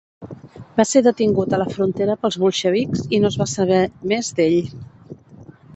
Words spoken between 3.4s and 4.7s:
va saber més d'ell.